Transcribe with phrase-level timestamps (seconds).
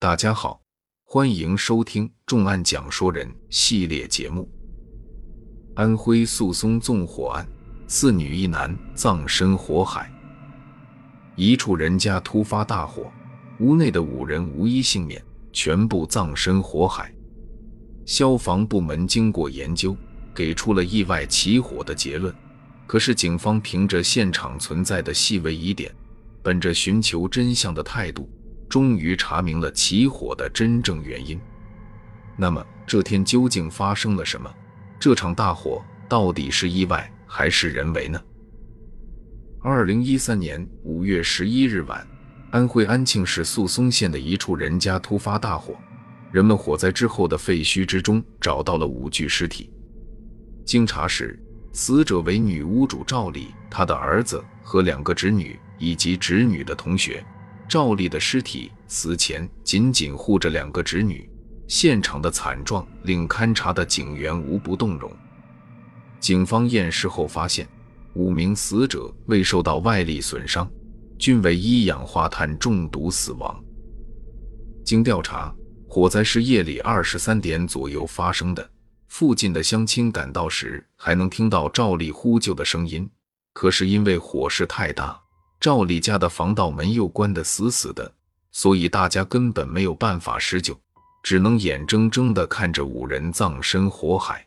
[0.00, 0.62] 大家好，
[1.02, 4.48] 欢迎收听《重案讲说人》系列节目。
[5.74, 7.44] 安徽宿松纵火案，
[7.88, 10.08] 四女一男葬身火海。
[11.34, 13.10] 一处人家突发大火，
[13.58, 15.20] 屋内的五人无一幸免，
[15.52, 17.12] 全部葬身火海。
[18.06, 19.96] 消防部门经过研究，
[20.32, 22.32] 给出了意外起火的结论。
[22.86, 25.92] 可是警方凭着现场存在的细微疑点，
[26.40, 28.30] 本着寻求真相的态度，
[28.68, 31.40] 终于查明了起火的真正原因。
[32.36, 34.52] 那么这天究竟发生了什么？
[35.00, 38.20] 这场大火到底是意外还是人为呢？
[39.60, 42.06] 二零一三年五月十一日晚，
[42.50, 45.74] 安徽安庆市宿松县的一处人家突发大火，
[46.30, 49.70] 人们火灾之后的废墟之中找到了五具尸体。
[50.64, 51.38] 经查实。
[51.70, 57.24] 死者为女屋主赵丽，她的儿子和两个侄女以及侄女的同学。
[57.68, 61.28] 赵丽的尸体死前紧紧护着两个侄女，
[61.66, 65.12] 现场的惨状令勘查的警员无不动容。
[66.18, 67.68] 警方验尸后发现，
[68.14, 70.68] 五名死者未受到外力损伤，
[71.18, 73.62] 均为一氧化碳中毒死亡。
[74.82, 75.54] 经调查，
[75.86, 78.70] 火灾是夜里二十三点左右发生的。
[79.08, 83.08] 附近的乡亲赶到时，还能听到赵丽呼救的声音。
[83.52, 85.20] 可是因为火势太大，
[85.60, 88.12] 赵丽家的防盗门又关得死死的，
[88.52, 90.78] 所以大家根本没有办法施救，
[91.22, 94.46] 只能眼睁睁地看着五人葬身火海。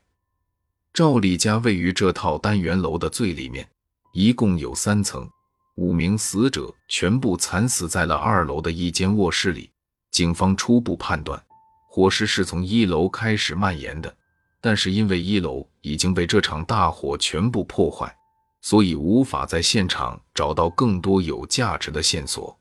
[0.94, 3.68] 赵丽家位于这套单元楼的最里面，
[4.14, 5.30] 一共有三层，
[5.76, 9.70] 五名死者全部惨死在了二楼的一间卧室里。
[10.12, 11.42] 警方初步判断，
[11.88, 14.14] 火势是从一楼开始蔓延的。
[14.60, 18.16] 但是因为一楼已经被这场大火全部破坏，
[18.62, 22.58] 所以无法在现场找到更多有价值的线索。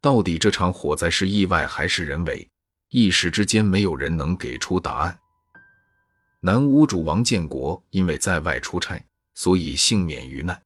[0.00, 2.46] 到底这场火灾是意外还是人为？
[2.90, 5.18] 一时之间没有人能给出答案。
[6.40, 9.02] 男屋主王建国因为在外出差，
[9.34, 10.60] 所以幸免于难。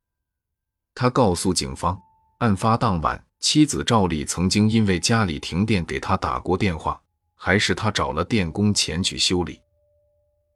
[0.94, 1.96] 他告诉警方，
[2.38, 7.00] 案发当晚，妻子赵丽曾经因为家里停电给他打过电话，
[7.36, 9.60] 还是他找了电工前去修理。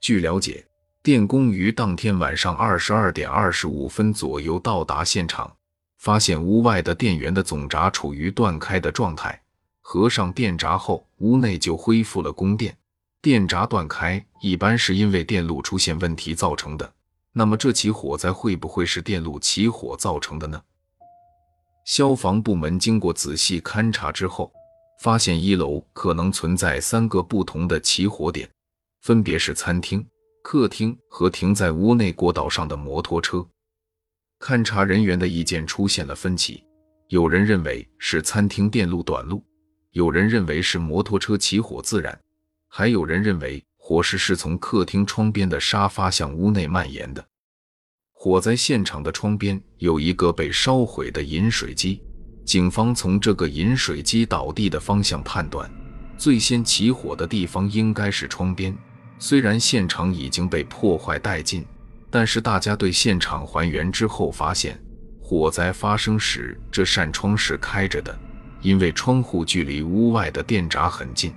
[0.00, 0.66] 据了解，
[1.03, 5.53] 电工于当天晚上二十二点二十五分左右到达现场，
[5.99, 9.43] 发现屋外的电源的总闸处于断开的状态。
[9.81, 12.77] 合上电闸后，屋内就恢复了供电。
[13.21, 16.93] 电闸断开一般是因为电路出现问题造成的。
[17.33, 20.63] 那么这起火灾会不会是电路起火造成的呢？
[21.84, 24.53] 消防部门经过仔细勘查之后，
[25.01, 28.49] 发现一楼可能存在三个不同的起火点。
[29.01, 30.07] 分别是餐厅、
[30.42, 33.47] 客厅和停在屋内过道上的摩托车。
[34.41, 36.64] 勘察人员的意见出现了分歧，
[37.08, 39.42] 有人认为是餐厅电路短路，
[39.92, 42.20] 有人认为是摩托车起火自燃，
[42.69, 47.24] 还有人认为火势是从客厅窗边的沙发向屋内蔓延的。
[48.12, 52.03] 火灾现场的窗边有一个被烧毁的饮水机，
[52.44, 55.70] 警方从这个饮水机倒地的方向判断，
[56.16, 58.76] 最先起火的地方应该是窗边。
[59.25, 61.65] 虽然现场已经被破坏殆尽，
[62.10, 64.77] 但是大家对现场还原之后发现，
[65.21, 68.19] 火灾发生时这扇窗是开着的，
[68.62, 71.33] 因为窗户距离屋外的电闸很近，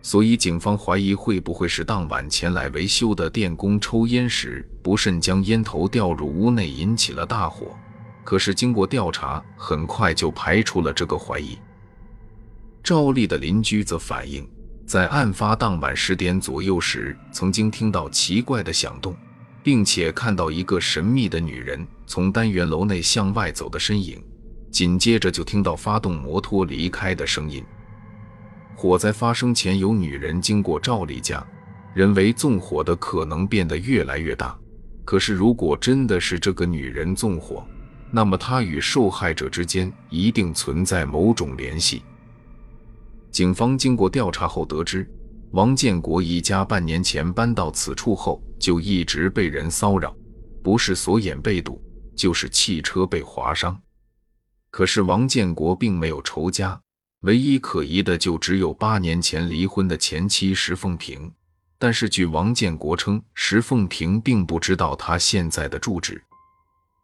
[0.00, 7.76] 所以警方怀疑会不会是当晚前来维修的电工抽烟时不慎将烟头掉入屋内，引起了大火。
[8.24, 11.58] 可是经过调查，很快就排除了这个怀疑。
[12.82, 14.48] 赵丽的邻居则反映。
[14.90, 19.14] 在案发当晚十点左右时，曾经听到奇怪的响动，
[19.62, 24.20] 并且看到一个神秘的女人从单元楼内向外走的身影。
[24.68, 27.64] 紧接着就听到发动摩托离开的声音。
[28.74, 31.40] 火灾发生前有女人经过赵丽家，
[31.94, 34.58] 人为纵火的可能变得越来越大。
[35.04, 37.64] 可是如果真的是这个女人纵火，
[38.10, 42.02] 那么她与受害者之间一定存在某种联系。
[43.30, 45.08] 警方经过调查后得知，
[45.52, 50.14] 王建国一家半年前搬到此处后就一直被人骚扰，
[50.62, 51.82] 不是锁眼被堵，
[52.16, 53.80] 就是汽车被划伤。
[54.70, 56.80] 可是王建国并没有仇家，
[57.20, 61.30] 唯一可疑的就只有八年前离婚的前妻石凤萍。
[61.78, 66.22] 但是据王建国称，石凤萍并不知道他现在的住址。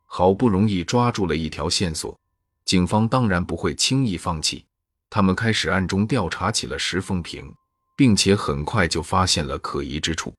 [0.05, 2.19] 好不容易抓住了一条线索，
[2.65, 4.65] 警方当然不会轻易放弃。
[5.09, 7.55] 他们开始暗中调查起了石凤萍，
[7.97, 10.35] 并且很快就发现了可疑之处。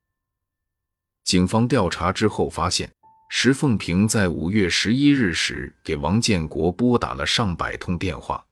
[1.24, 2.92] 警方调查之后发现，
[3.30, 8.46] 石凤萍在五月十一日时给王建国拨打了上百通电话，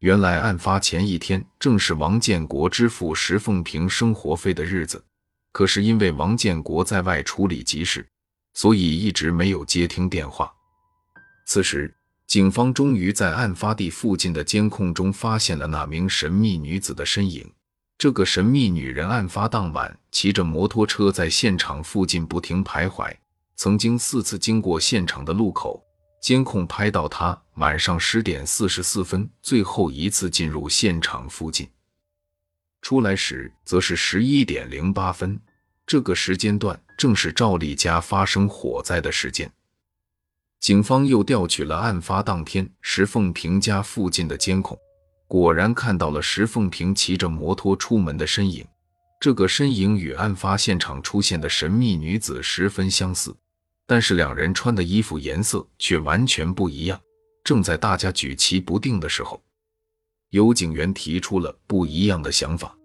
[0.00, 5.02] 原来案发前一天正是王建国支付石凤平生活费的日子，
[5.52, 8.06] 可是因为王建国在外处理急事，
[8.54, 10.52] 所以一直没有接听电话。
[11.46, 11.94] 此时，
[12.28, 17.50] 警方终于在案发地附近的监控中发现了那名神秘女子的身影。
[17.96, 23.10] 这个神秘女人案发当晚骑着摩托车在现场附近不停徘徊，
[23.56, 25.82] 曾经四次经过现场的路口。
[26.20, 31.66] 监控拍到她晚上十点四十四分最后一次进入现场附近，
[32.82, 35.40] 出来时则是十一点零八分。
[35.86, 39.50] 这个时间段正是赵丽家发生火灾的时间。
[40.60, 44.78] 警方又调取了案发当天石凤平家附近的监控，
[45.26, 48.66] 果然看到了石凤平骑着摩托出门的身影。
[49.20, 53.34] 这个身影与案发现场出现的神秘女子十分相似。
[53.86, 57.00] 但是两人穿的衣服颜色却完全不一样。
[57.42, 59.42] 正在大家举棋不定的时候，
[60.28, 62.76] 有警员提出了不一样的想法，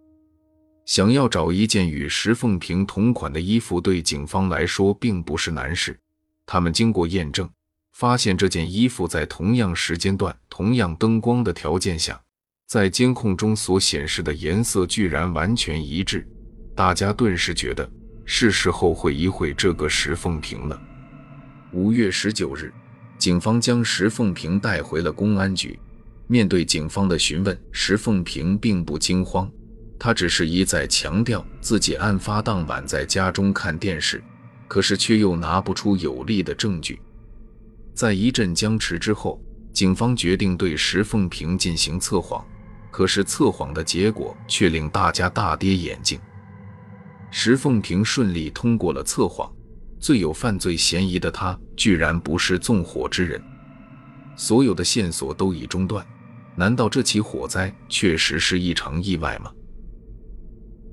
[0.86, 6.00] 想要找一件与石凤平同款的衣服，对警方来说并不是难事。
[6.46, 7.50] 他们经过验证，
[7.94, 12.19] 发现这件衣服在同样时间段、同样灯光的条件下，
[12.68, 16.28] 在监控中所显示的颜色居然完全一致。
[16.75, 17.88] 大家顿时觉得
[18.25, 20.81] 是时候会一会这个石凤平了。
[21.72, 22.74] 五月十九日，
[23.19, 25.80] 警方将石凤平带回了公安局。
[26.25, 29.50] 面对警方的询问，石凤平并不惊慌，
[30.00, 34.24] 他只是一再强调自己案发当晚在家中看电视，
[34.68, 37.00] 可是却又拿不出有力的证据。
[37.94, 39.42] 在一阵僵持之后，
[39.72, 42.45] 警方决定对石凤平进行测谎，
[42.92, 46.19] 可是测谎的结果却令大家大跌眼镜。
[47.30, 49.51] 石凤平顺利通过了测谎。
[50.00, 53.42] 最有犯罪嫌疑的他，居然不是纵火之人，
[54.36, 56.06] 所有的线索都已中断。
[56.57, 59.50] 难道这起火灾确实是一场意外吗？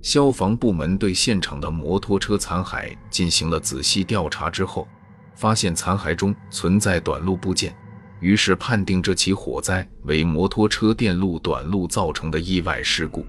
[0.00, 4.86] 消防部门对现场的摩托车残骸进行了仔细调查之后，
[5.34, 7.74] 发现残骸中存在短路部件，
[8.20, 13.24] 于是判定这起火灾为摩托车电路短路造成的意外事故。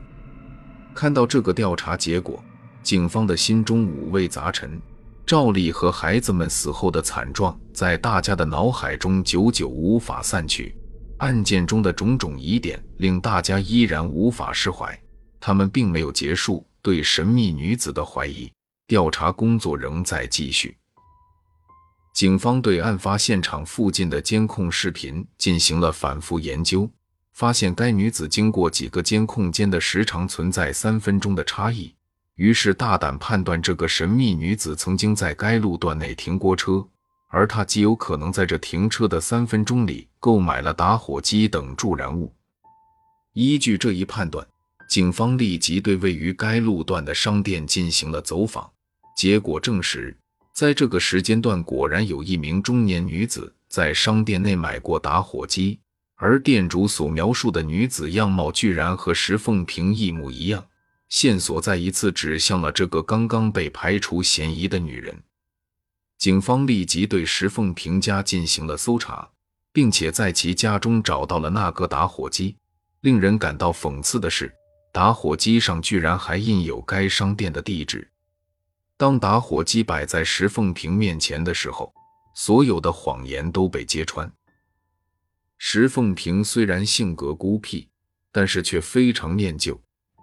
[0.93, 2.43] 看到这个调查结果，
[2.83, 4.81] 警方的心中五味杂陈。
[5.25, 10.75] 赵丽和孩子们死后的惨状，在大家的脑海中久久无法散去。
[11.19, 14.99] 案件中的种种疑点，令大家依然无法释怀。
[15.39, 18.51] 他们并没有结束对神秘女子的怀疑，
[18.87, 20.75] 调查工作仍在继续。
[22.13, 26.89] 警方对案发现场附近的监控视频进行了反复研究，
[27.33, 31.93] 发现该女子经过几个监控间的时长存在三分钟的差异。
[32.35, 36.85] 于是大胆判断，这个神秘女子曾经在该路段内停过车，
[37.29, 42.33] 而她极有可能在这停车的三分钟里购买了打火机等助燃物。
[43.33, 44.45] 依据这一判断，
[44.89, 48.69] 警方立即对位于该路段的商店进行了走访，
[49.15, 50.17] 结果证实，
[50.53, 55.79] 在这个时间段果然有一名中年女子在商店内买过打火机，
[56.15, 60.63] 而店主所描述的女子样貌居然和石凤平一模一样。
[61.09, 65.23] 线索再一次指向了这个刚刚被排除嫌疑的女人。
[66.17, 69.27] 警方立即对石凤平家进行了搜查，
[69.73, 72.55] 并且在其家中找到了那个打火机。
[73.01, 74.53] 令人感到讽刺的是，
[74.93, 78.07] 打火机上居然还印有该商店的地址。
[79.01, 81.91] 当打火机摆在石凤平面前的时候，
[82.35, 84.31] 所有的谎言都被揭穿。
[85.57, 87.89] 石凤平虽然性格孤僻，
[88.31, 89.81] 但是却非常念旧。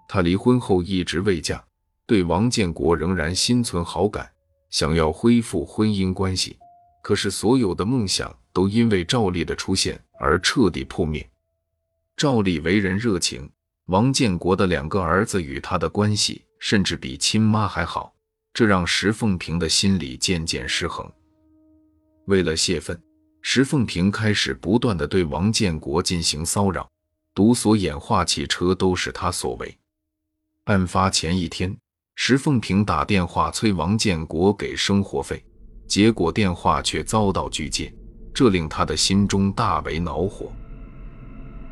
[0.09, 1.61] 她离婚后一直未嫁，
[2.07, 4.31] 对王建国仍然心存好感，
[4.71, 6.57] 想要恢复婚姻关系。
[7.03, 11.29] 可是所有的梦想都因为赵丽的出现而彻底破灭。
[12.17, 13.51] 赵丽为人热情，
[13.87, 18.15] 王建国的两个儿子与她的关系甚至比亲妈还好，
[18.59, 21.09] 这让石凤平的心里渐渐失衡。
[22.27, 23.01] 为了泄愤，
[23.41, 26.91] 石凤平开始不断的对王建国进行骚扰，
[27.33, 29.79] 毒锁演化汽车都是他所为。
[30.65, 31.73] 案发前一天，
[32.17, 35.41] 石凤平打电话催王建国给生活费，
[35.87, 37.95] 结果电话却遭到拒接，
[38.35, 40.51] 这令他的心中大为恼火。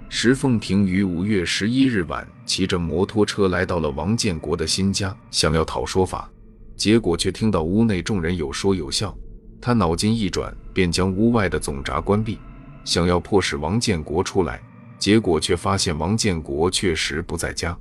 [0.08, 6.30] 石凤平于五月十一日晚骑着摩托车来到了王建国的新家，想要讨说法，
[6.76, 9.16] 结果却听到屋内众人有说有笑。
[9.60, 12.38] 他脑筋一转，便将屋外的总闸关闭，
[12.84, 14.60] 想要迫使王建国出来，
[14.98, 17.76] 结果却发现王建国确实不在家。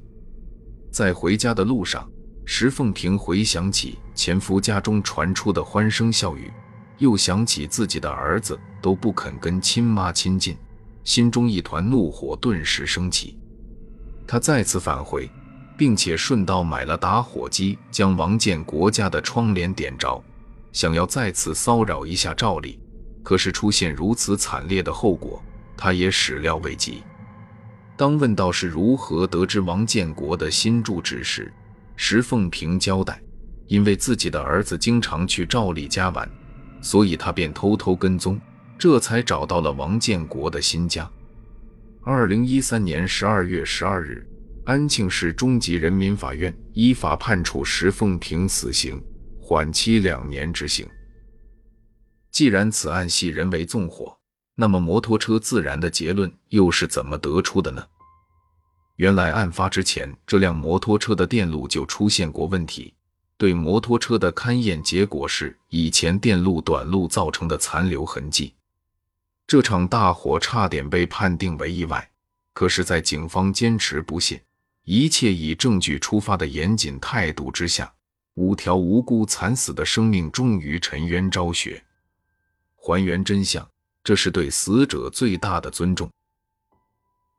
[0.90, 2.10] 在回家的路上，
[2.46, 6.50] 石凤平回想起前夫家中传出的欢声笑语，
[6.98, 10.56] 又想起自己的儿子都不肯跟亲妈亲近，
[11.04, 13.38] 心中一团怒火顿时升起。
[14.26, 15.30] 他再次返回，
[15.78, 20.24] 并且顺道买了打火机，将王建国家的窗帘点着，
[20.72, 22.80] 想要再次骚扰一下赵丽。
[23.24, 25.42] 可是出现如此惨烈的后果，
[25.76, 27.02] 他也始料未及。
[27.98, 31.52] 当问到是如何得知王建国的新住址时，
[31.96, 33.20] 石凤平交代，
[33.68, 36.30] 因为自己的儿子经常去赵丽家玩，
[36.82, 38.40] 所以他便偷偷跟踪，
[38.78, 41.10] 这才找到了王建国的新家。
[42.04, 44.28] 二零一三年十二月十二日，
[44.66, 49.00] 安庆市中级人民法院依法判处石凤平死刑，
[49.40, 50.90] 缓期两年执行。
[52.32, 54.18] 既然此案系人为纵火，
[54.56, 57.86] 那么摩托车自燃的结论又是怎么得出的呢？
[58.96, 62.96] 原来案发之前，这辆摩托车的电路就出现过问题。
[63.38, 68.56] 对摩托车的勘验结果是以前电路短路造成的残留痕迹。
[69.46, 72.10] 这场大火差点被判定为意外，
[72.54, 74.42] 可是，在警方坚持不懈、
[74.86, 77.92] 一切以证据出发的严谨态度之下，
[78.36, 81.84] 五条无辜惨死的生命终于沉冤昭雪。
[82.76, 83.68] 还原真相，
[84.04, 86.08] 这是对死者最大的尊重。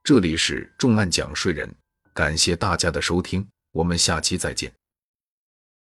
[0.02, 1.72] 这里是重案讲税人，
[2.12, 4.72] 感谢大家的收听，我们下期再见。